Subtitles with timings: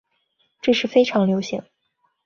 [0.63, 1.61] 这是非常流行。